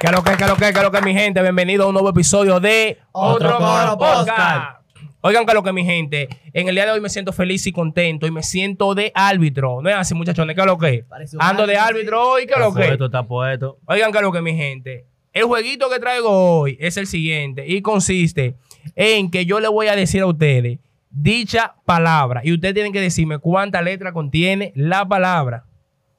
[0.00, 1.42] Que lo que, que lo que, que lo que, mi gente.
[1.42, 4.80] Bienvenido a un nuevo episodio de Otro Coro Podcast.
[5.22, 6.28] Oigan, que lo que, mi gente.
[6.52, 9.82] En el día de hoy me siento feliz y contento y me siento de árbitro.
[9.82, 10.54] No es así, muchachones.
[10.54, 11.04] ¿Qué lo que?
[11.40, 12.46] Ando de árbitro, hoy.
[12.46, 12.86] ¿Qué lo Está que?
[12.86, 13.78] puesto, está puesto.
[13.86, 15.06] Oigan, que lo que, mi gente.
[15.32, 18.54] El jueguito que traigo hoy es el siguiente y consiste
[18.94, 20.78] en que yo le voy a decir a ustedes
[21.10, 25.64] dicha palabra y ustedes tienen que decirme cuánta letra contiene la palabra.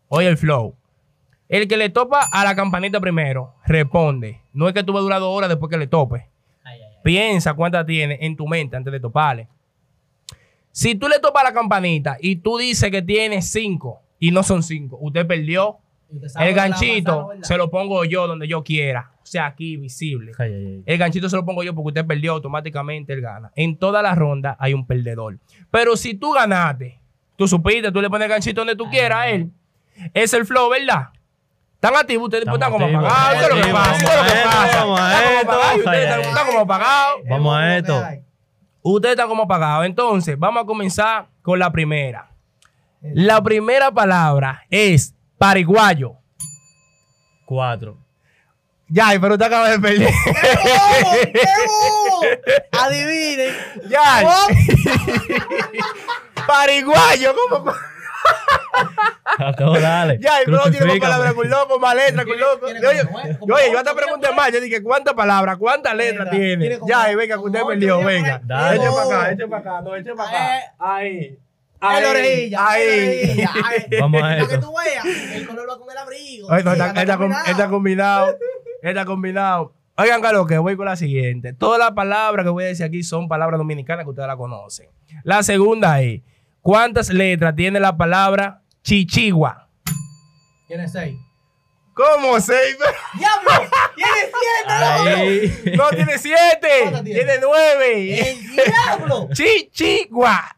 [0.10, 0.79] Oye, el flow.
[1.50, 4.40] El que le topa a la campanita primero responde.
[4.54, 6.28] No es que tú vas a durar dos horas después que le tope.
[6.64, 6.98] Ay, ay, ay.
[7.04, 9.48] Piensa cuántas tiene en tu mente antes de toparle.
[10.72, 14.62] Si tú le topas la campanita y tú dices que tiene cinco y no son
[14.62, 15.80] cinco, usted perdió.
[16.40, 19.12] El ganchito se lo pongo yo donde yo quiera.
[19.22, 20.32] O sea, aquí visible.
[20.40, 20.84] Ay, ay, ay.
[20.86, 23.52] El ganchito se lo pongo yo porque usted perdió automáticamente, él gana.
[23.56, 25.38] En toda la ronda hay un perdedor.
[25.70, 27.00] Pero si tú ganaste,
[27.36, 29.52] tú supiste, tú le pones el ganchito donde tú quieras a él.
[30.14, 31.10] Es el flow, ¿verdad?
[31.82, 32.26] ¿Están activos?
[32.26, 33.40] Ustedes pues, están como apagados.
[33.40, 33.98] ¿Qué es lo que pasa?
[33.98, 35.02] ¿Qué es lo que Vamos a
[35.56, 35.76] pasa?
[35.78, 37.22] ustedes están- como apagados.
[37.30, 38.04] Vamos a esto.
[38.82, 39.86] Ustedes están como apagados.
[39.86, 42.32] Entonces, vamos a comenzar con la primera.
[43.02, 46.16] La primera palabra es pariguayo.
[47.46, 47.98] Cuatro.
[48.90, 50.14] Ya, pero usted acaba de perder.
[50.26, 51.12] ¿Cómo?
[51.68, 52.22] ¿Cómo?
[52.84, 53.54] Adivinen.
[53.88, 54.22] ya.
[56.48, 57.72] Pariguayo, ¿cómo?
[59.38, 60.18] A todo dale.
[60.20, 62.66] Ya, y pero tiene palabras con loco, más letras con loco.
[62.68, 63.02] tiene Oye,
[63.48, 64.52] yo, oye, hasta pregunté más.
[64.52, 65.58] Yo dije, ¿cuántas palabras?
[65.58, 66.58] ¿Cuántas letras tiene?
[66.58, 68.42] tiene como- Ya, y venga, que usted perdió, venga.
[68.50, 68.78] ahí.
[68.78, 70.58] Eche para acá, eche para acá, no, eche para acá.
[70.58, 70.62] Eh.
[70.80, 71.38] Ahí.
[71.82, 72.68] En la orejilla.
[72.68, 72.86] Ahí.
[72.86, 74.00] la orejilla, ay.
[74.02, 74.50] Vamos a Para esto.
[74.50, 75.06] que tú veas.
[75.36, 76.50] El color va con el abrigo.
[76.50, 77.46] No, está, está com- combinado.
[77.52, 78.38] está combinado.
[78.82, 79.74] Está combinado.
[79.98, 81.54] Oigan, Carlos, que voy con la siguiente.
[81.54, 84.88] Todas las palabras que voy a decir aquí son palabras dominicanas que ustedes la conocen.
[85.24, 86.22] La segunda es,
[86.70, 89.68] ¿cuántas letras tiene la palabra chichigua?
[90.68, 91.18] Tiene seis.
[91.96, 92.78] ¿Cómo seis?
[93.18, 93.50] ¡Diablo!
[93.96, 95.78] ¡Tiene siete, loco!
[95.78, 95.96] No, Ahí.
[95.96, 96.68] tiene siete.
[96.84, 97.20] ¿Cuántas tiene?
[97.24, 98.20] Tiene nueve.
[98.32, 99.30] ¡El diablo!
[99.34, 100.56] Chichigua.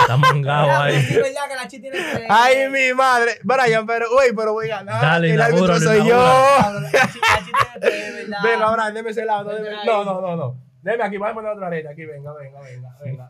[0.00, 0.94] Está mangado ahí.
[1.14, 2.26] verdad que la chi tiene tres.
[2.30, 3.38] Ay, mi madre.
[3.44, 5.02] Brian, pero, uy, pero voy a ganar.
[5.02, 6.16] Dale, El árbitro soy yo.
[6.16, 8.38] La chi- tiene tres, ¿verdad?
[8.42, 9.52] Venga, Brian, déme ese lado.
[9.84, 10.56] No, no, no, no, no.
[10.80, 11.90] Deme aquí, vamos a poner otra letra.
[11.92, 13.28] Aquí, venga, venga, venga, venga.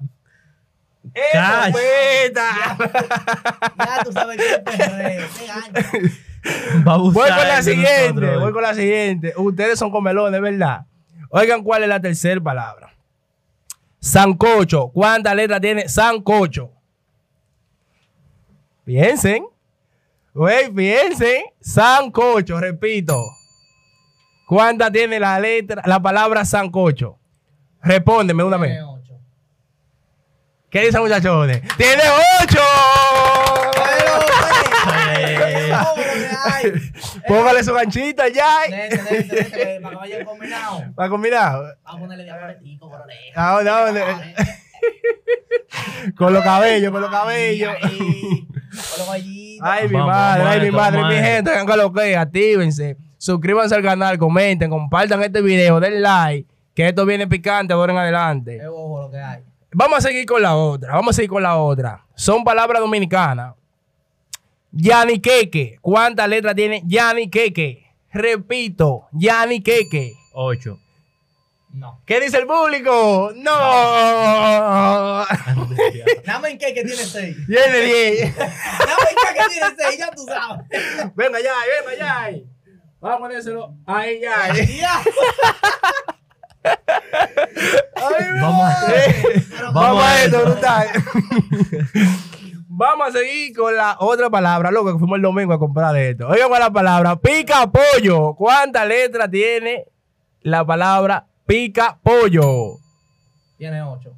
[1.32, 1.68] Cash.
[1.68, 2.76] ¡Escopeta!
[3.78, 4.72] Ya tú sabes que
[5.50, 5.68] a
[6.84, 8.40] Voy con la siguiente, nosotros.
[8.40, 9.32] voy con la siguiente.
[9.36, 10.86] Ustedes son comelones, ¿verdad?
[11.30, 12.94] Oigan, ¿cuál es la tercera palabra?
[13.98, 14.88] Sancocho.
[14.88, 16.70] ¿Cuántas letras tiene sancocho?
[18.84, 19.44] Piensen.
[20.32, 21.44] Güey, piensen.
[21.60, 23.20] Sancocho, repito.
[24.46, 27.18] ¿Cuántas tiene la letra, la palabra sancocho?
[27.82, 28.78] Respóndeme una vez.
[30.70, 31.62] ¿Qué dicen muchachones?
[31.76, 32.02] ¡Tiene
[32.42, 32.60] ocho!
[37.28, 38.62] Póngale su ganchita ya.
[38.68, 40.82] Para que vayan combinados.
[40.98, 41.62] ¿Va combinado?
[41.84, 43.02] Vamos a ponerle diabletico por.
[43.34, 44.00] Ah, no, no.
[46.16, 47.74] Con los cabellos, con los cabellos.
[47.80, 49.68] Con los gallitos.
[49.68, 54.18] Ay, mi madre, ay, mi madre, mi gente, hagan lo que, actívense, suscríbanse al canal,
[54.18, 58.56] comenten, compartan este video, den like, que esto viene picante ahora en adelante.
[58.58, 59.42] Es bobo lo que hay.
[59.78, 62.02] Vamos a seguir con la otra, vamos a seguir con la otra.
[62.14, 63.54] Son palabras dominicanas.
[64.72, 67.84] Yani Queque, ¿cuántas letras tiene Yani Queque?
[68.10, 70.14] Repito, Yani Queque.
[70.32, 70.78] Ocho.
[71.74, 72.00] No.
[72.06, 73.32] ¿Qué dice el público?
[73.36, 73.50] ¡No!
[76.24, 77.36] Dame en qué que tiene seis.
[77.46, 78.34] Tiene 10.
[78.38, 78.52] Dame
[79.10, 80.64] en qué que tiene seis, ya tú sabes.
[81.14, 81.52] Venga ya,
[81.84, 82.30] venga ya.
[82.98, 84.54] Vamos a ponérselo ahí ya.
[84.54, 85.02] Ya.
[88.40, 89.45] Vamos a Pero
[89.80, 90.50] Vamos a esto, esto.
[90.50, 90.88] brutal.
[92.68, 96.10] Vamos a seguir con la otra palabra, loco, que fuimos el domingo a comprar de
[96.10, 96.28] esto.
[96.28, 98.34] Oigan con la palabra pica pollo.
[98.34, 99.86] ¿Cuántas letras tiene
[100.42, 102.78] la palabra pica pollo?
[103.56, 104.12] Tiene ocho.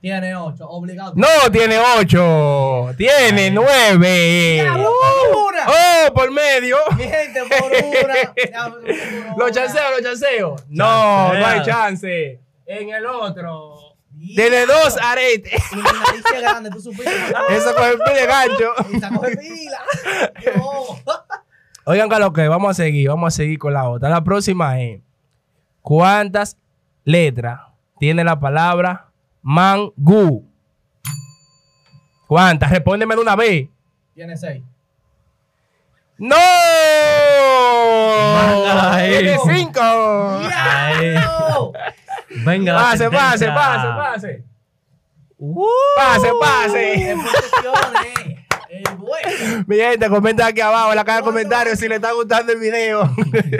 [0.00, 1.12] Tiene ocho, obligado.
[1.16, 2.94] No, tiene ocho.
[2.96, 4.60] Tiene nueve.
[4.62, 4.90] Diablo,
[5.32, 5.66] por una.
[5.66, 6.76] Oh, por medio.
[6.96, 9.34] Mi gente, por una.
[9.36, 10.64] Los chanceos, los chanceos.
[10.68, 12.40] No, no hay chance.
[12.66, 13.87] En el otro.
[14.18, 15.62] Tiene dos aretes.
[15.72, 17.10] Y mi nariz es grande, tú supiste.
[17.50, 18.74] Eso con el pie de gancho.
[19.38, 19.80] Pila.
[21.84, 24.08] Oigan, que lo que vamos a seguir, vamos a seguir con la otra.
[24.08, 25.00] La próxima es:
[25.80, 26.56] ¿Cuántas
[27.04, 27.60] letras
[27.98, 29.08] tiene la palabra
[29.42, 30.46] mangú?
[32.26, 32.70] ¿Cuántas?
[32.70, 33.68] Respóndeme de una vez.
[34.14, 34.62] Tiene seis.
[36.18, 36.36] ¡No!
[38.98, 39.80] ¡Tiene cinco!
[39.80, 41.14] Ay.
[42.44, 43.54] Venga, la Pase, pase, sentencia.
[43.54, 44.44] pase, pase.
[45.38, 45.66] Uh.
[45.96, 47.16] Pase, pase.
[48.98, 49.64] Bueno.
[49.66, 52.58] Mi gente, comenta aquí abajo en la caja de comentarios si le está gustando el
[52.58, 53.10] video.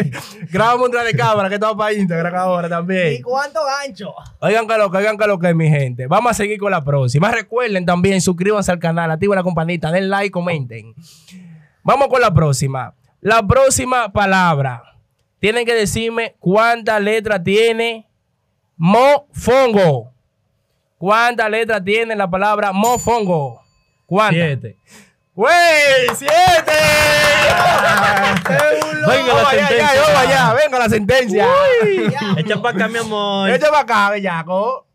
[0.52, 3.22] Grabamos otra de cámara que estamos para Instagram ahora ¿Y también.
[3.22, 4.14] cuánto gancho?
[4.40, 6.06] Oigan que lo que, oigan que lo que, mi gente.
[6.06, 7.30] Vamos a seguir con la próxima.
[7.30, 10.94] Recuerden también, suscríbanse al canal, activen la campanita, den like, comenten.
[11.82, 12.92] Vamos con la próxima.
[13.20, 14.82] La próxima palabra.
[15.38, 18.07] Tienen que decirme cuántas letras tiene
[18.78, 20.12] mofongo.
[20.96, 23.60] ¿Cuántas letras tiene la palabra mofongo?
[24.06, 24.34] ¿Cuántas?
[24.34, 24.78] Siete.
[25.34, 25.52] ¡Wey!
[26.16, 26.32] ¡Siete!
[29.06, 29.94] Venga la sentencia.
[29.94, 31.46] ya, allá, venga la sentencia.
[32.36, 33.50] Echa para acá, mi amor.
[33.50, 34.86] Echa para acá, bellaco.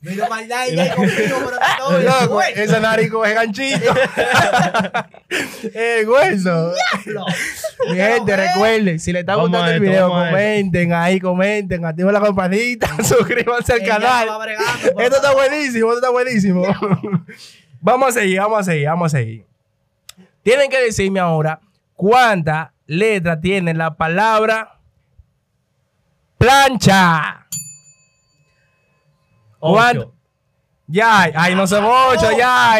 [0.00, 3.92] Mira maldad y ya conmigo, pero no, Loco, esa nariz coge ganchito.
[5.78, 6.72] El hueso.
[7.88, 12.20] Mi gente, recuerden, si les está Vamos gustando el video, comenten ahí, comenten, activen la
[12.20, 14.28] campanita, suscríbanse al canal.
[14.40, 16.62] bregando, Esto está buenísimo, esto está buenísimo.
[17.80, 19.46] vamos a seguir, vamos a seguir, vamos a seguir.
[20.42, 21.60] Tienen que decirme ahora
[21.94, 24.80] cuántas letras tiene la palabra
[26.38, 27.46] plancha.
[29.58, 30.02] ¿Cuánto?
[30.02, 30.17] Ocho.
[30.90, 32.72] Ya, hay, ay, no son ocho, ya.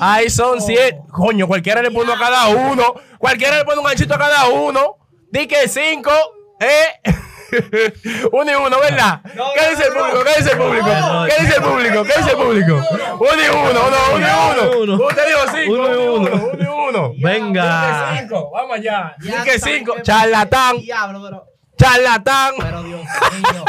[0.00, 1.00] Ahí son siete.
[1.12, 2.94] Coño, cualquiera le pone a cada uno.
[3.18, 4.96] Cualquiera le pone un ganchito a cada uno.
[5.30, 6.10] Di que cinco.
[6.58, 7.12] Eh.
[8.32, 9.20] uno y uno, ¿verdad?
[9.34, 10.24] No, ¿Qué no, dice el no, público?
[10.24, 10.86] ¿Qué dice el público?
[11.28, 12.02] ¿Qué dice el público?
[12.04, 12.72] ¿Qué dice el público?
[12.72, 14.94] no, Uno y uno, no, uno y Uno y uno.
[14.94, 15.06] uno.
[15.06, 15.74] Usted dijo cinco.
[15.74, 16.52] Uno y Uno uno.
[16.58, 17.12] y uno.
[17.22, 18.10] Venga.
[18.10, 18.50] Di que cinco.
[18.50, 19.14] Vamos allá.
[19.18, 19.94] Di Ya que cinco.
[20.02, 20.78] Charlatán.
[20.80, 21.46] Diablo, pero.
[21.76, 22.54] Charlatán.
[22.58, 23.64] Pero Dios mío.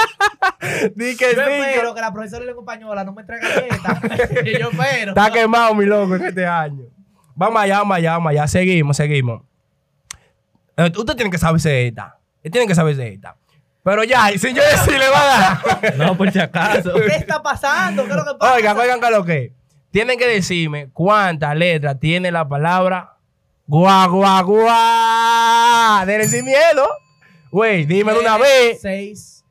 [0.96, 4.02] Di que Yo espero que la profesora de lengua española no me traiga galletas.
[4.60, 5.10] Yo espero.
[5.12, 6.84] Está quemado, mi loco, en este año.
[7.36, 8.48] Vamos allá, vamos allá, vamos allá.
[8.48, 9.42] Seguimos, seguimos.
[10.78, 12.18] Eh, Usted tiene que saberse esta.
[12.38, 13.36] Usted tiene que saberse esta.
[13.84, 15.96] Pero ya, y si yo sí le va a dar.
[15.98, 16.94] No, por si acaso.
[16.94, 18.06] ¿Qué está pasando?
[18.06, 18.54] ¿Qué es lo que pasa?
[18.56, 19.54] Oigan, oigan, que lo que.
[19.92, 23.14] Tienen que decirme cuántas letras tiene la palabra
[23.66, 24.06] guá,
[24.42, 26.04] guá.
[26.06, 26.88] Denle sin miedo.
[27.52, 28.82] Güey, dime de una Tiene vez.
[28.82, 29.44] Seis.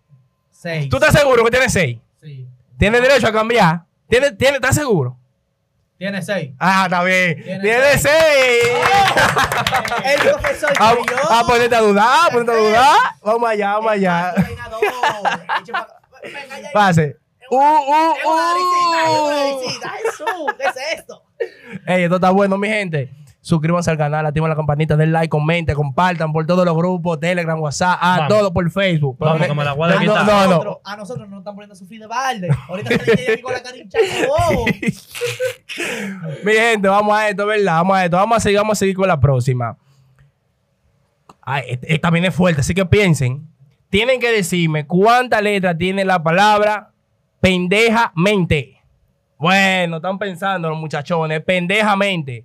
[0.50, 0.88] Seis.
[0.88, 1.98] ¿Tú estás seguro que tienes seis?
[2.20, 2.46] Sí.
[2.78, 3.82] ¿Tienes derecho a cambiar?
[4.08, 5.16] ¿Tienes, tienes, ¿Estás seguro?
[5.98, 6.52] Tiene seis.
[6.58, 7.42] Ah, está bien.
[7.42, 8.02] Tiene seis.
[8.02, 8.72] seis.
[10.04, 11.16] El profesor Ah, soy yo.
[11.30, 12.96] ah, ponete a dudar, a dudar.
[13.22, 14.34] Vamos allá, vamos allá.
[16.72, 17.16] Pase.
[17.50, 19.60] Uh, uh, Es una visita, es una uh.
[19.60, 19.90] visita.
[20.02, 21.22] Jesús, ¿qué es esto?
[21.86, 23.10] Ey, esto está bueno, mi gente.
[23.46, 27.56] Suscríbanse al canal, activen la campanita, den like, comenten, compartan por todos los grupos, Telegram,
[27.60, 28.28] WhatsApp, a Vamos.
[28.28, 29.16] todo por Facebook.
[29.20, 30.26] Vamos, Pero que me la voy a no, quitar.
[30.26, 30.46] no, no.
[30.48, 32.48] Nosotros- A nosotros nos están poniendo a sufrir de balde.
[32.68, 34.64] Ahorita se aquí con la carincha de bobo.
[36.44, 37.74] Mi gente, vamos a esto, ¿verdad?
[37.74, 38.16] Vamos a esto.
[38.16, 39.76] Vamos a seguir, vamos a seguir con la próxima.
[41.42, 43.46] Ay, esta- esta viene fuerte, así que piensen.
[43.90, 46.90] Tienen que decirme cuántas letras tiene la palabra
[47.40, 48.80] pendejamente.
[49.38, 52.44] Bueno, están pensando los muchachones, pendejamente.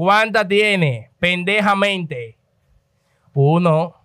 [0.00, 1.10] ¿Cuántas tiene?
[1.18, 2.38] Pendejamente.
[3.34, 3.96] Uno,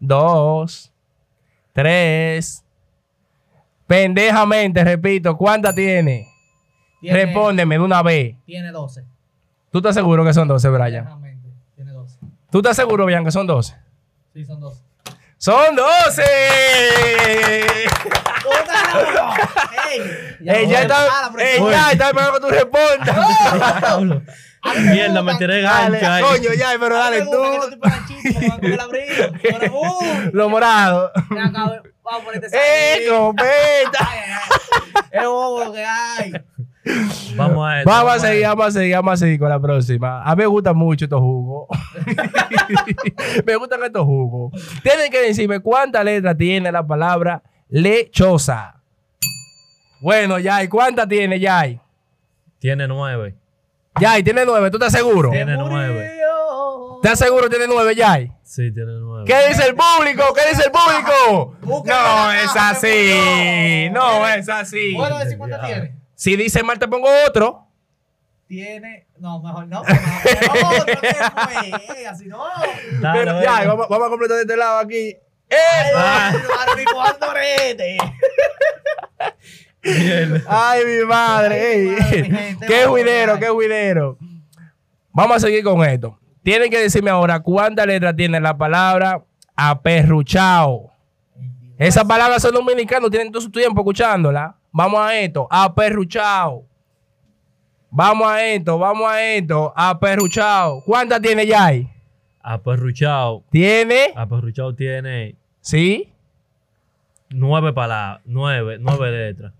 [0.00, 0.92] dos,
[1.72, 2.64] tres.
[3.86, 6.26] Pendejamente, repito, ¿cuántas tiene?
[7.00, 8.34] Tiene- Respóndeme de una vez.
[8.44, 9.04] Tiene 12.
[9.70, 11.04] ¿Tú estás seguro que son 12, Brian?
[11.04, 12.18] Realmente, Tiene 12.
[12.50, 13.76] ¿Tú estás seguro, Brian, que son 12?
[14.34, 14.82] Sí, son 12.
[15.38, 16.22] ¡Son 12!
[19.88, 20.02] ¡Ey!
[20.44, 23.16] Ey, ya está, ey, ya está esperando que tú respondas.
[24.92, 26.22] Mierda, me tiré Dale, gancho ahí.
[26.40, 27.30] coño, ya, pero dale tú.
[27.30, 27.78] tú.
[30.32, 31.12] Lo morado.
[31.30, 34.08] Vamos a ponerte ¡Eh, copeta!
[35.10, 36.32] Es bobo lo que hay.
[37.36, 37.90] Vamos a esto.
[37.90, 40.22] Vamos a seguir, vamos a seguir, vamos a seguir con la próxima.
[40.22, 41.68] A mí me gustan mucho estos jugos.
[43.46, 44.52] me gustan estos jugos.
[44.82, 48.80] Tienen que decirme cuántas letras tiene la palabra lechosa.
[50.00, 51.80] Bueno, Yay, ¿cuántas tiene Yay?
[52.58, 53.34] Tiene nueve.
[54.00, 55.30] Yay, tiene nueve, ¿tú estás seguro?
[55.30, 56.18] Tiene nueve.
[57.02, 58.32] ¿Estás seguro que tiene nueve, Yay?
[58.42, 59.24] Sí, tiene nueve.
[59.26, 60.34] ¿Qué dice el público?
[60.34, 61.56] ¿Qué dice el público?
[61.84, 63.88] No es así.
[63.92, 64.20] no.
[64.20, 64.94] No es así.
[64.96, 65.97] ¿Puedo decir cuántas tiene?
[66.18, 67.64] Si dice mal, te pongo otro.
[68.48, 69.06] Tiene.
[69.18, 69.84] No, mejor no.
[69.84, 71.14] Mejor otro que
[71.86, 72.06] fue.
[72.08, 72.42] Así no.
[73.00, 73.40] Dale, Pero.
[73.40, 75.16] Yay, vamos, vamos a completar de este lado aquí.
[75.48, 75.56] ¡Eh!
[75.94, 76.32] Ah.
[76.34, 76.40] Ay.
[76.64, 78.00] Ay, mi madre.
[80.48, 81.04] Ay, mi ey.
[81.04, 81.82] madre,
[82.22, 83.38] mi gente, qué ay.
[83.38, 84.18] qué juidero.
[85.12, 86.18] Vamos a seguir con esto.
[86.42, 89.22] Tienen que decirme ahora cuántas letras tiene la palabra
[89.54, 90.90] aperruchao.
[91.78, 94.57] Esas palabras son dominicanos, tienen todo su tiempo escuchándola.
[94.72, 96.64] Vamos a esto, aperruchao.
[97.90, 100.82] Vamos a esto, vamos a esto, aperruchao.
[100.84, 101.88] ¿Cuántas tiene Yay?
[102.42, 103.44] Aperruchado.
[103.50, 104.12] ¿Tiene?
[104.16, 106.12] Aperruchado tiene ¿Sí?
[107.30, 108.22] nueve palabras.
[108.24, 109.52] Nueve, nueve letras.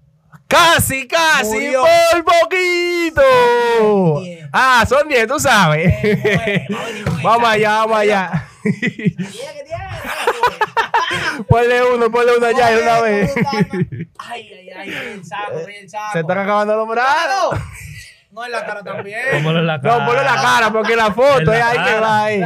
[0.47, 1.83] Casi, casi, Murió.
[2.12, 4.21] por poquito.
[4.23, 4.49] Diez.
[4.50, 5.93] Ah, son 10, tú sabes.
[7.23, 8.49] vamos allá, vamos allá.
[11.49, 13.35] Ponle uno, ponle uno allá de una vez.
[14.19, 16.12] Ay, ay, ay, el saco, el saco.
[16.12, 17.59] Se están acabando los brazos.
[18.31, 19.21] No en la cara también.
[19.33, 19.99] Póngalo en la cara.
[19.99, 22.43] No, ponle la cara porque la foto es ahí que va ahí.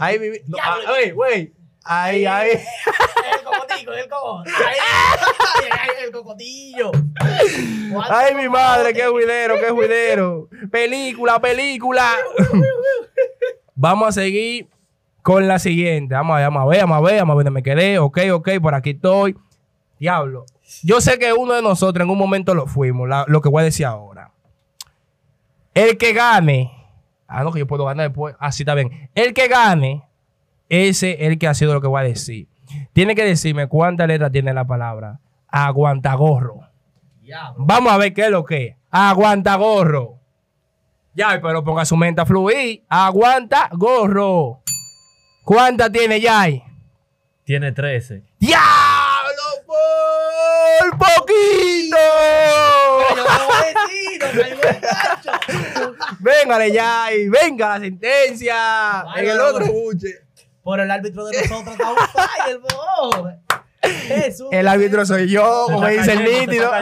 [0.00, 1.52] Ahí, ah, güey, güey.
[1.88, 2.50] Ahí, ahí.
[2.50, 4.42] El cocotico, el coco.
[4.44, 4.76] Ay,
[5.62, 6.90] ay, ay, el cocotillo.
[8.10, 10.48] Ay, mi madre, qué juidero, qué juidero.
[10.70, 12.12] Película, película.
[13.74, 14.68] Vamos a seguir
[15.26, 16.14] con la siguiente.
[16.14, 17.98] Vamos a ver, vamos a ver, vamos a ver, vamos a ver dónde me quedé.
[17.98, 19.36] Ok, ok, por aquí estoy.
[19.98, 20.44] Diablo.
[20.84, 23.62] Yo sé que uno de nosotros en un momento lo fuimos, la- lo que voy
[23.62, 24.30] a decir ahora.
[25.74, 26.70] El que gane.
[27.26, 28.36] Ah, no, que yo puedo ganar después.
[28.38, 29.10] Así está bien.
[29.16, 30.04] El que gane,
[30.68, 32.46] ese es el que ha sido lo que voy a decir.
[32.92, 35.18] Tiene que decirme cuántas letras tiene la palabra.
[35.48, 36.60] Aguantagorro.
[37.20, 37.64] Diablo.
[37.66, 38.76] Vamos a ver qué es lo que es.
[38.92, 40.20] Aguanta gorro.
[41.14, 42.84] Ya, pero ponga su mente a fluir.
[42.88, 44.60] Aguanta gorro.
[45.46, 46.60] ¿Cuántas tiene Yay?
[47.44, 48.20] Tiene 13.
[48.40, 48.62] ¡Diablo
[49.64, 51.96] por poquito!
[56.18, 57.28] Véngale, Yay.
[57.28, 58.56] Venga la sentencia.
[59.04, 60.08] Vale, en el otro buche.
[60.64, 63.40] Por el árbitro de nosotros está un.
[64.08, 64.48] Jesús.
[64.50, 66.72] El árbitro soy yo, Se como dice el nítido.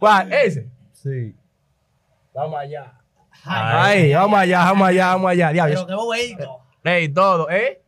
[0.00, 0.32] ¿Cuál?
[0.32, 0.66] ¿Ese?
[0.94, 1.32] Sí.
[2.34, 2.92] Vamos allá.
[3.44, 5.52] Ay, Ahí, vamos allá, vamos allá, vamos allá.
[5.52, 6.60] Diablo, Pero qué bonito.
[6.82, 7.83] Ey, todo, ¿eh?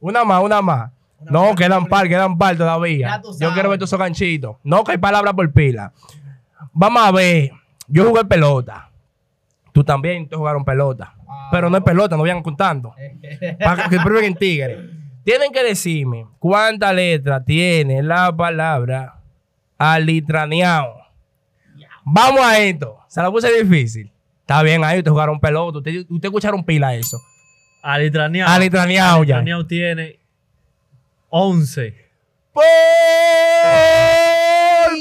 [0.00, 0.90] Una más, una más.
[1.20, 3.20] Una no, quedan par, quedan par todavía.
[3.38, 4.56] Yo quiero ver todos esos ganchitos.
[4.64, 5.92] No, que hay palabras por pila.
[6.72, 7.52] Vamos a ver.
[7.86, 8.90] Yo jugué pelota.
[9.72, 11.14] Tú también, tú jugaron pelota.
[11.28, 11.48] Ah.
[11.50, 12.94] Pero no es pelota, no vayan contando.
[13.58, 14.90] Para que prueben en tigre.
[15.24, 19.20] Tienen que decirme cuántas letras tiene la palabra
[19.78, 20.96] alitraneado.
[22.04, 22.98] Vamos a esto.
[23.06, 24.10] Se la puse difícil.
[24.40, 25.78] Está bien ahí, ustedes jugaron pelota.
[25.78, 27.18] Ustedes usted escucharon pila eso.
[27.82, 28.52] Alitraneado.
[28.52, 29.36] Alitraneado ya.
[29.36, 30.18] Alitraneado tiene
[31.30, 31.94] 11.
[32.52, 32.64] ¡Por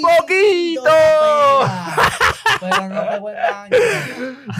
[0.01, 0.83] poquito!
[2.59, 3.77] Pero no pegó el gancho.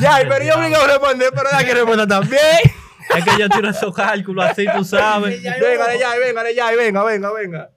[0.02, 2.42] Ya, pero yo obligado a responder, pero da que responder también.
[3.10, 5.42] Es que yo tiro esos cálculos así, tú sabes.
[5.42, 7.70] Ya, Venga, ya, venga, ya, venga, venga, venga.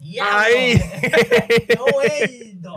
[0.00, 0.38] Diablo.
[0.40, 0.82] Ahí.
[1.78, 2.76] Bonito.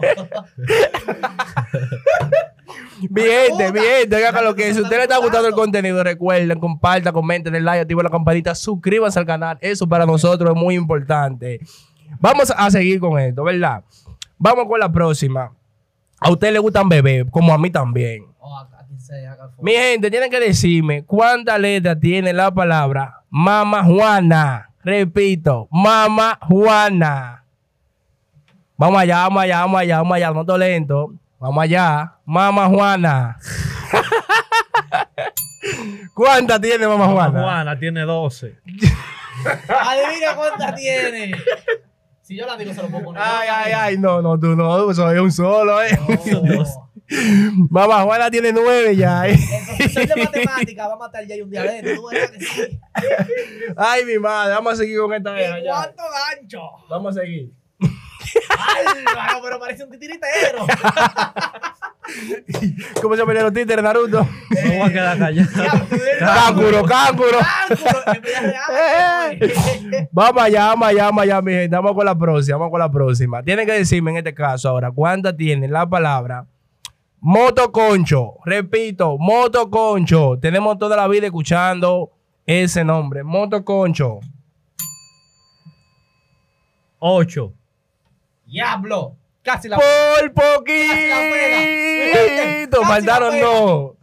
[3.10, 6.04] Mi gente, mi gente, haga lo que si a usted le está gustando el contenido,
[6.04, 9.58] recuerden, compartan, comenten, den like, activen la campanita, suscríbanse al canal.
[9.62, 11.60] Eso para nosotros es muy importante.
[12.20, 13.84] Vamos a seguir con esto, ¿verdad?
[14.38, 15.52] Vamos con la próxima.
[16.20, 18.26] A usted le gustan bebés, como a mí también.
[18.40, 18.66] Oh,
[19.62, 24.70] Mi gente, tienen que decirme cuántas letras tiene la palabra Mama Juana.
[24.84, 27.44] Repito, Mama Juana.
[28.78, 31.14] Vamos allá, vamos allá, vamos allá, vamos allá, no lento.
[31.46, 33.38] Vamos allá, Mama Juana.
[36.16, 37.40] ¿Cuántas tiene Mama Juana?
[37.40, 38.58] Juana tiene 12.
[39.70, 41.36] Adivina cuántas tiene.
[42.24, 43.22] Si yo la digo, se lo puedo poner.
[43.24, 45.96] Ay, ay, ay, no, no, tú no, soy un solo, eh.
[46.32, 46.64] No.
[47.70, 49.38] Mamá Juana tiene nueve ya, eh.
[49.38, 52.02] El profesor de matemática va a matar ya y un día de esto.
[52.02, 52.80] Tú verás que sí.
[53.78, 55.74] Ay, mi madre, vamos a seguir con esta era, ¿Y ya.
[55.76, 56.04] cuánto
[56.40, 56.62] gancho?
[56.90, 57.52] Vamos a seguir.
[58.68, 60.66] Álvaro, pero parece un titiritero.
[63.02, 64.20] ¿Cómo se llaman los títeres, Naruto?
[64.20, 65.50] No voy a quedar callado.
[68.22, 69.38] Vida real.
[69.38, 70.08] güey.
[70.12, 71.76] Vamos allá, vamos allá, vamos allá, mi gente.
[71.76, 73.44] Vamos con la próxima, vamos con la próxima.
[73.44, 76.46] Tienen que decirme en este caso ahora, ¿cuántas tiene la palabra
[77.20, 78.36] motoconcho?
[78.46, 80.38] Repito, motoconcho.
[80.40, 82.12] Tenemos toda la vida escuchando
[82.46, 84.20] ese nombre, motoconcho.
[87.00, 87.54] 8.
[88.56, 89.18] Diablo.
[89.44, 90.82] Casi la Por poquito.
[92.84, 93.34] Faltaron.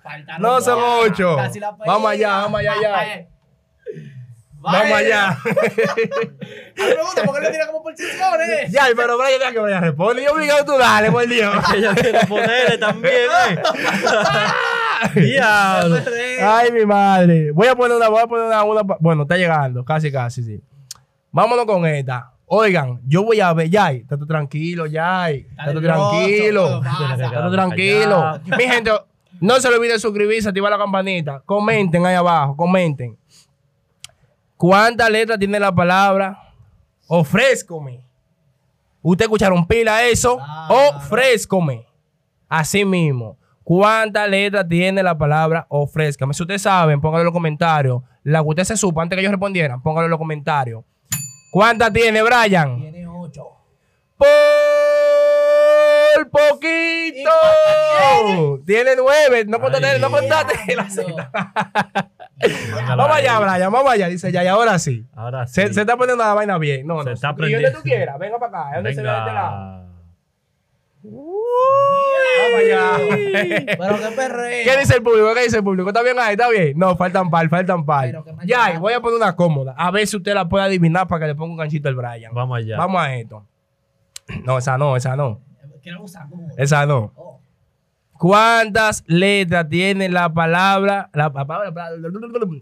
[0.02, 1.36] Faltaron No son ocho.
[1.36, 1.90] Casi la pega.
[1.90, 2.90] Vamos allá, vamos allá, allá.
[2.90, 3.28] Vale.
[4.60, 5.38] Vamos allá.
[6.76, 8.70] Me gusta porque él le tira como por chichones.
[8.70, 10.22] ya, pero Brian, ya que Brian responde.
[10.22, 11.64] Yo obligado tú dale, por Dios.
[11.74, 13.62] Ella quiere ponerle también, ¿eh?
[15.20, 15.98] Diablo.
[16.42, 17.52] Ay, mi madre.
[17.52, 20.62] Voy a poner una, voy a poner una, una Bueno, está llegando, casi, casi, sí.
[21.32, 22.32] Vámonos con esta.
[22.54, 25.46] Oigan, yo voy a ver, Yay, está tú tranquilo, Yay.
[25.52, 26.82] Está tú nervioso, tranquilo.
[27.46, 28.40] tú tranquilo.
[28.58, 28.90] Mi gente,
[29.40, 31.40] no se le olvide suscribirse, activar la campanita.
[31.46, 33.16] Comenten ahí abajo, comenten.
[34.58, 36.38] ¿Cuántas letras tiene la palabra?
[37.06, 38.04] Ofrézcome.
[39.00, 40.38] ¿Usted escucharon pila eso?
[40.68, 41.86] Ofrézcome.
[42.50, 43.38] Así mismo.
[43.64, 46.34] ¿Cuántas letras tiene la palabra ofrézcame?
[46.34, 48.02] Si ustedes saben, pónganlo en los comentarios.
[48.22, 50.84] La que usted se supo antes que ellos respondieran, pónganlo en los comentarios.
[51.52, 52.80] ¿Cuántas tiene, Brian?
[52.80, 53.46] Tiene ocho.
[54.16, 54.26] Por
[56.30, 57.30] poquito.
[58.64, 59.44] Tiene nueve.
[59.46, 60.88] No contaste, no contaste la.
[62.96, 63.70] Vamos allá, Brian.
[63.70, 64.08] Vamos allá.
[64.08, 65.06] Dice ya, y ahora sí.
[65.14, 65.52] Ahora sí.
[65.52, 66.86] Se, se está poniendo la vaina bien.
[66.86, 67.12] No, Se no.
[67.12, 68.18] está y donde tú quieras.
[68.18, 68.76] Venga para acá.
[68.76, 69.81] ¿Dónde se ve de este lado?
[71.02, 71.22] Venga.
[72.38, 72.98] Vamos allá.
[73.78, 74.64] Pero qué perreo.
[74.64, 75.34] ¿Qué dice el público?
[75.34, 75.88] ¿Qué dice el público?
[75.88, 76.32] ¿Está bien ahí?
[76.32, 76.78] ¿Está bien?
[76.78, 78.12] No, faltan par, faltan par.
[78.44, 79.74] Ya, voy a poner una cómoda.
[79.76, 82.32] A ver si usted la puede adivinar para que le ponga un ganchito al Brian.
[82.32, 82.76] Vamos allá.
[82.76, 83.46] Vamos a esto.
[84.44, 85.40] No, esa no, esa no.
[86.56, 87.12] Esa no.
[87.16, 87.40] Oh.
[88.12, 91.72] ¿Cuántas letras tiene la palabra, la, palabra,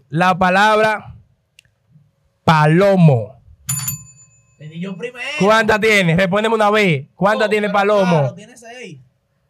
[0.09, 1.15] la palabra
[2.43, 3.40] palomo?
[4.61, 5.25] Le di yo primero.
[5.39, 6.15] ¿Cuántas tiene?
[6.15, 7.05] Respóndeme una vez.
[7.15, 8.19] ¿Cuántas Oh, tiene palomo?
[8.19, 8.99] Claro, tiene seis.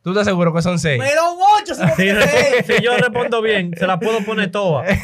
[0.01, 1.01] ¿Tú estás seguro que son seis?
[1.05, 1.21] Pero
[1.59, 2.65] ocho se lo Si, tiene seis.
[2.65, 4.85] si yo respondo bien, se la puedo poner toda.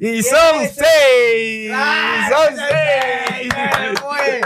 [0.00, 1.68] Y son Tiene seis.
[1.70, 3.52] Claro, Son seis.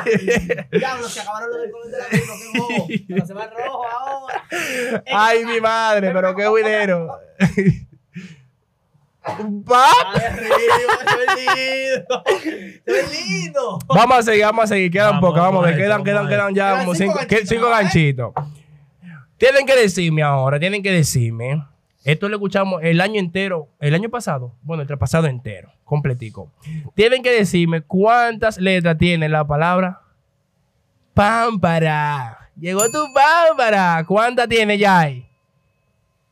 [0.07, 0.57] seis.
[0.71, 2.87] Diablo, se acabaron los del color de la luna, qué bobo.
[3.09, 4.45] Pero se va el rojo ahora.
[5.12, 7.19] Ay, mi madre, pero qué dinero.
[12.87, 13.78] Ve lindo.
[13.88, 14.90] Vamos a seguir, vamos a seguir.
[14.90, 15.75] Quedan Vamos, pocas, vamos a ver.
[15.75, 18.33] vamos a Quedan, quedan, quedan ya como cinco cinco, ganchitos, cinco ganchitos.
[19.38, 21.64] Tienen que decirme ahora, tienen que decirme.
[22.04, 26.52] Esto lo escuchamos el año entero, el año pasado, bueno, el pasado entero, completico.
[26.95, 30.00] Tienen que decirme cuántas letras tiene la palabra
[31.14, 32.50] pámpara.
[32.59, 34.04] Llegó tu pámpara.
[34.07, 35.26] ¿Cuántas tiene Yay?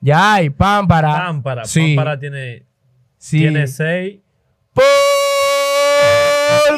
[0.01, 1.15] Yay, pámpara.
[1.15, 1.65] Pámpara.
[1.65, 1.95] Sí.
[1.97, 2.65] Pámpara tiene,
[3.23, 3.39] Sí.
[3.39, 4.19] tiene seis.
[4.75, 4.83] Por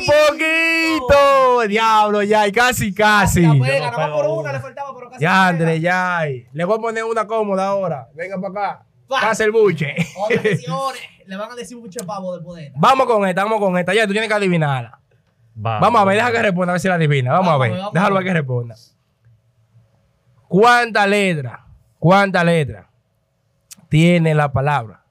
[0.05, 1.67] poquito.
[1.67, 3.41] Diablo, Yay, casi, casi.
[3.41, 4.41] La pega, no por una.
[4.41, 5.23] una le faltaba, pero casi.
[5.23, 6.27] Ya, André, pega.
[6.27, 6.27] ya.
[6.53, 8.09] Le voy a poner una cómoda ahora.
[8.15, 8.85] Venga para acá.
[9.11, 9.21] Va.
[9.23, 9.95] Pasa el buche.
[11.27, 12.73] Le van a decir mucho pavo del poder.
[12.77, 13.95] Vamos con esta, vamos con esta.
[13.95, 15.01] Ya, tú tienes que adivinarla.
[15.55, 17.33] Vamos, Vamos a ver, deja que responda, a ver si la adivina.
[17.33, 17.79] Vamos, Vamos a ver.
[17.79, 18.33] vamos Déjalo a ver ver.
[18.35, 18.75] que responda.
[20.47, 21.61] ¿Cuántas letras?
[21.99, 22.87] ¿Cuántas letras
[23.89, 25.04] tiene la palabra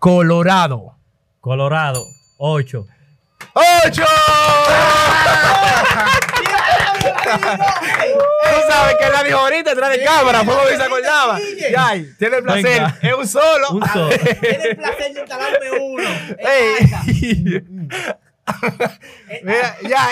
[0.00, 0.96] Colorado?
[1.42, 2.02] Colorado,
[2.38, 2.86] 8.
[3.84, 4.02] ¡Ocho!
[7.30, 11.38] Tú sabes que la dijo ahorita detrás de cámara, fue como se acordaba.
[11.70, 12.64] Ya, tiene el placer.
[12.64, 12.98] Venga.
[13.02, 13.70] Es un solo.
[13.72, 14.08] Un solo.
[14.40, 16.08] Tiene el placer de instalarme uno.
[16.38, 17.62] Ey.
[19.42, 20.08] Mira, ya.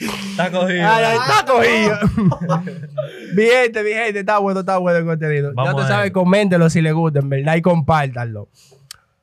[0.00, 0.88] Está cogido.
[0.88, 1.98] Ay, ay, está cogido.
[3.34, 5.52] mi gente, mi gente, está bueno, está bueno el contenido.
[5.54, 8.48] Vamos ya tú sabes, coméntenlo si les gusta, en verdad, y compártanlo.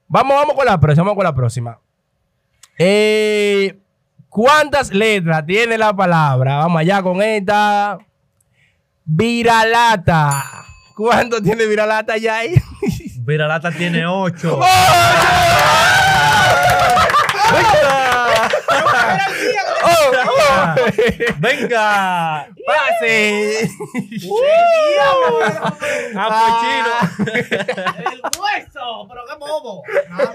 [0.08, 1.80] Vamos, vamos con la próxima, vamos con la próxima.
[2.78, 3.80] Eh,
[4.30, 6.58] ¿Cuántas letras tiene la palabra?
[6.58, 7.98] Vamos allá con esta.
[9.04, 10.44] Viralata.
[10.96, 12.54] ¿Cuánto tiene viralata ya ahí?
[13.26, 14.60] Viralata tiene 8.
[19.84, 20.12] ¡Oh!
[20.30, 20.76] oh.
[21.40, 22.48] Venga.
[22.66, 23.70] ¡Pase!
[26.16, 29.84] Ah, pues El hueso, pero qué bobo.
[30.10, 30.34] Ah,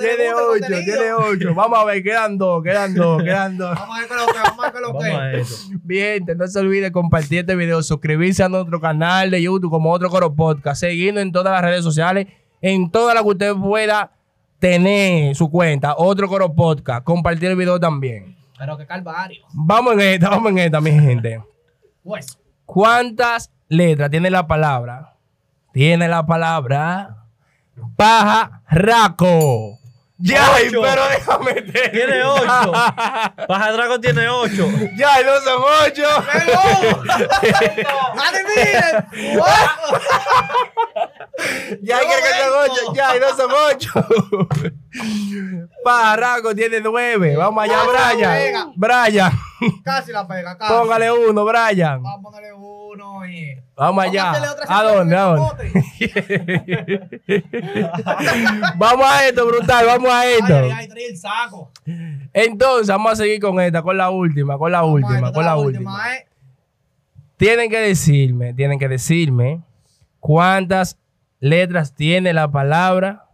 [0.00, 1.54] Tiene ocho, tiene ocho.
[1.54, 3.74] Vamos a ver, quedan dos, quedan dos, quedan dos.
[3.74, 5.42] Vamos a ver qué lo que, vamos a ver lo Vamos a que.
[5.84, 10.10] Bien, no se olvide compartir este video, suscribirse a nuestro canal de YouTube como Otro
[10.10, 12.26] Coro Podcast, seguirnos en todas las redes sociales,
[12.60, 14.17] en todas las que usted pueda
[14.58, 18.36] tener su cuenta, Otro Coro Podcast, compartir el video también.
[18.58, 19.44] Pero que calvario.
[19.52, 21.42] Vamos en esta, vamos en esta, mi gente.
[22.02, 22.38] Hueso.
[22.64, 25.14] ¿Cuántas letras tiene la palabra?
[25.72, 27.24] Tiene la palabra
[27.96, 29.78] pajarraco.
[30.20, 30.82] Ya, Ocho.
[30.82, 31.92] pero déjame meter.
[31.92, 32.72] Tiene 8.
[33.46, 34.68] Pajadrago tiene 8.
[34.96, 36.08] Ya, no son ocho.
[38.18, 39.06] ¡Adivinen!
[41.82, 42.92] Ya hay que que son ocho.
[42.94, 43.92] Ya, y no son ocho.
[45.84, 47.36] Pajarraco tiene nueve.
[47.36, 48.72] Vamos allá, Brian.
[48.76, 49.32] Brian,
[49.84, 50.72] Casi la pega, casi.
[50.72, 52.02] póngale uno, Brian.
[52.02, 52.77] Vamos a ponerle uno
[53.28, 53.56] y.
[53.76, 54.32] Vamos allá.
[54.68, 55.16] ¿A dónde?
[58.76, 59.86] Vamos a esto, brutal.
[59.86, 60.54] Vamos a esto.
[60.54, 61.70] ay, ay, trae el saco.
[62.32, 65.44] Entonces, vamos a seguir con esta, con la última, con la Vamos última, esta, con
[65.44, 65.90] la última.
[65.92, 66.26] última, ¿eh?
[67.36, 69.62] Tienen que decirme, tienen que decirme
[70.20, 70.98] cuántas
[71.40, 73.26] letras tiene la palabra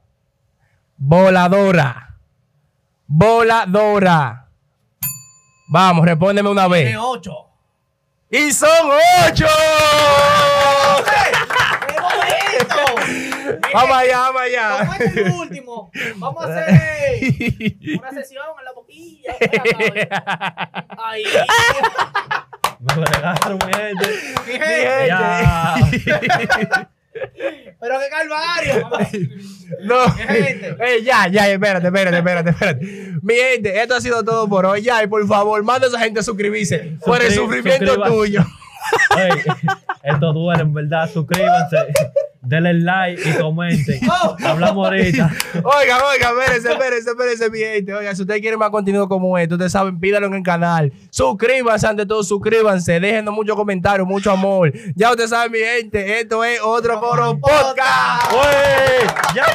[0.96, 2.16] voladora.
[3.06, 4.48] Voladora.
[5.68, 6.96] Vamos, respóndeme una Tiene vez.
[7.00, 7.32] ocho.
[8.34, 8.90] ¡Y son
[9.28, 9.46] ocho!
[13.72, 14.78] Vamos allá, vamos allá.
[14.78, 19.36] Como este es el último, vamos a hacer una sesión en la boquilla.
[20.98, 21.24] Ahí.
[22.80, 24.08] Me regaron, mi gente.
[24.46, 24.52] Mi
[25.92, 26.88] Mi gente.
[27.84, 28.88] Pero qué calvario.
[29.82, 30.08] No.
[30.12, 30.76] gente?
[30.78, 32.86] Eh, ya, ya, espérate, espérate, espérate, espérate.
[33.22, 34.82] Mi gente, esto ha sido todo por hoy.
[34.82, 38.42] Ya, y por favor, manda a esa gente a suscribirse por el sufrimiento tuyo.
[39.16, 39.42] Ey,
[40.02, 41.10] esto duele, en verdad.
[41.12, 41.76] Suscríbanse,
[42.44, 44.00] denle like y comenten.
[44.24, 44.36] Oh.
[44.44, 45.30] Hablamos ahorita.
[45.54, 47.94] Oigan, oigan, espérense, espérense, espérense, mi gente.
[47.94, 50.92] Oigan, si ustedes quieren más contenido como este, ustedes saben, pídanlo en el canal.
[51.10, 53.00] Suscríbanse, ante todo, suscríbanse.
[53.00, 54.72] Déjenos muchos comentarios, mucho amor.
[54.94, 58.32] Ya ustedes saben, mi gente, esto es otro coro podcast.
[58.32, 59.08] ¡Wey!
[59.34, 59.46] ¡Ya!